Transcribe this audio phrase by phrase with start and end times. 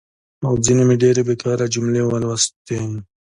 [0.47, 2.79] او ځینې مې ډېرې بېکاره جملې ولوستي.